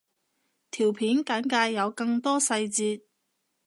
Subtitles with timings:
[0.71, 3.03] 條片簡介有更多細節